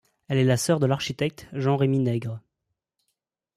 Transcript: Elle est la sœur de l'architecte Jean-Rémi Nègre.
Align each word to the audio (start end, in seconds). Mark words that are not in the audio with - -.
Elle 0.29 0.39
est 0.39 0.43
la 0.45 0.57
sœur 0.57 0.79
de 0.79 0.87
l'architecte 0.87 1.45
Jean-Rémi 1.53 1.99
Nègre. 1.99 2.39